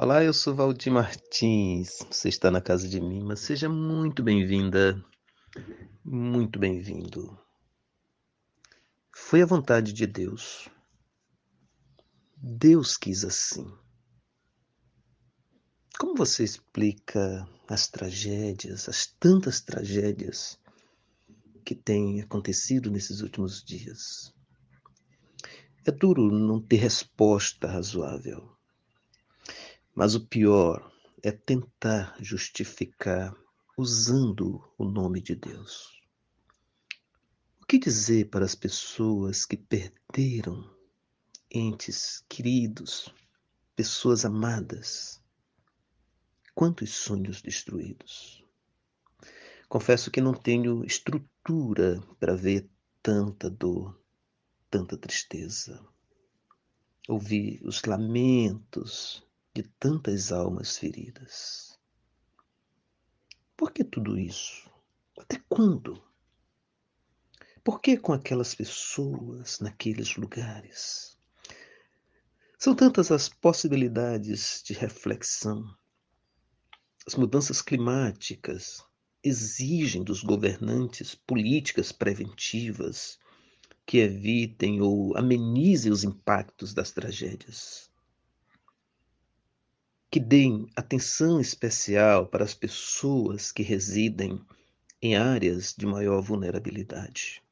Olá, 0.00 0.22
eu 0.22 0.32
sou 0.32 0.54
Valdir 0.54 0.92
Martins. 0.92 1.98
Você 2.08 2.28
está 2.28 2.52
na 2.52 2.60
casa 2.60 2.88
de 2.88 3.00
mim, 3.00 3.20
mas 3.20 3.40
seja 3.40 3.68
muito 3.68 4.22
bem-vinda, 4.22 5.04
muito 6.04 6.56
bem-vindo. 6.56 7.36
Foi 9.12 9.42
a 9.42 9.46
vontade 9.46 9.92
de 9.92 10.06
Deus. 10.06 10.68
Deus 12.36 12.96
quis 12.96 13.24
assim. 13.24 13.66
Como 15.98 16.14
você 16.14 16.44
explica 16.44 17.44
as 17.66 17.88
tragédias, 17.88 18.88
as 18.88 19.04
tantas 19.04 19.60
tragédias 19.60 20.60
que 21.64 21.74
têm 21.74 22.20
acontecido 22.20 22.88
nesses 22.88 23.20
últimos 23.20 23.64
dias? 23.64 24.32
É 25.84 25.90
duro 25.90 26.30
não 26.30 26.60
ter 26.60 26.76
resposta 26.76 27.66
razoável. 27.66 28.57
Mas 29.98 30.14
o 30.14 30.24
pior 30.24 30.92
é 31.24 31.32
tentar 31.32 32.16
justificar 32.20 33.36
usando 33.76 34.62
o 34.78 34.84
nome 34.84 35.20
de 35.20 35.34
Deus. 35.34 36.00
O 37.60 37.66
que 37.66 37.80
dizer 37.80 38.30
para 38.30 38.44
as 38.44 38.54
pessoas 38.54 39.44
que 39.44 39.56
perderam 39.56 40.72
entes 41.50 42.24
queridos, 42.28 43.12
pessoas 43.74 44.24
amadas? 44.24 45.20
Quantos 46.54 46.94
sonhos 46.94 47.42
destruídos? 47.42 48.44
Confesso 49.68 50.12
que 50.12 50.20
não 50.20 50.32
tenho 50.32 50.84
estrutura 50.84 52.00
para 52.20 52.36
ver 52.36 52.70
tanta 53.02 53.50
dor, 53.50 54.00
tanta 54.70 54.96
tristeza. 54.96 55.84
Ouvir 57.08 57.60
os 57.64 57.82
lamentos 57.82 59.26
de 59.54 59.62
tantas 59.62 60.30
almas 60.30 60.76
feridas. 60.76 61.78
Por 63.56 63.72
que 63.72 63.82
tudo 63.82 64.18
isso? 64.18 64.70
Até 65.18 65.42
quando? 65.48 66.00
Por 67.64 67.80
que 67.80 67.96
com 67.96 68.12
aquelas 68.12 68.54
pessoas, 68.54 69.58
naqueles 69.58 70.16
lugares? 70.16 71.18
São 72.58 72.74
tantas 72.74 73.10
as 73.10 73.28
possibilidades 73.28 74.62
de 74.64 74.74
reflexão. 74.74 75.64
As 77.06 77.14
mudanças 77.14 77.60
climáticas 77.60 78.84
exigem 79.24 80.04
dos 80.04 80.22
governantes 80.22 81.14
políticas 81.14 81.90
preventivas 81.90 83.18
que 83.84 83.98
evitem 83.98 84.80
ou 84.80 85.16
amenizem 85.16 85.90
os 85.90 86.04
impactos 86.04 86.72
das 86.72 86.92
tragédias 86.92 87.88
que 90.10 90.18
deem 90.18 90.66
atenção 90.74 91.38
especial 91.38 92.26
para 92.26 92.42
as 92.42 92.54
pessoas 92.54 93.52
que 93.52 93.62
residem 93.62 94.42
em 95.02 95.16
áreas 95.16 95.74
de 95.76 95.84
maior 95.84 96.22
vulnerabilidade. 96.22 97.42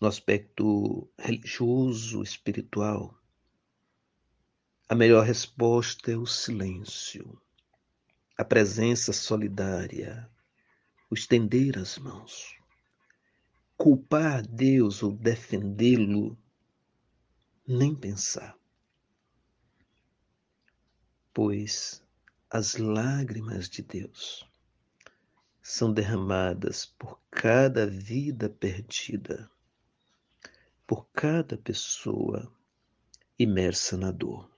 No 0.00 0.06
aspecto 0.06 1.08
religioso, 1.18 2.22
espiritual, 2.22 3.16
a 4.88 4.94
melhor 4.94 5.24
resposta 5.24 6.12
é 6.12 6.16
o 6.16 6.26
silêncio, 6.26 7.40
a 8.38 8.44
presença 8.44 9.12
solidária, 9.12 10.30
o 11.10 11.14
estender 11.14 11.76
as 11.76 11.98
mãos. 11.98 12.56
Culpar 13.76 14.46
Deus 14.46 15.02
ou 15.02 15.12
defendê-lo, 15.12 16.38
nem 17.66 17.94
pensar 17.94 18.56
pois 21.32 22.02
as 22.50 22.76
lágrimas 22.76 23.68
de 23.68 23.82
Deus 23.82 24.46
são 25.62 25.92
derramadas 25.92 26.84
por 26.84 27.18
cada 27.30 27.86
vida 27.86 28.50
perdida, 28.50 29.50
por 30.86 31.06
cada 31.14 31.56
pessoa 31.56 32.52
imersa 33.38 33.96
na 33.96 34.10
dor. 34.10 34.51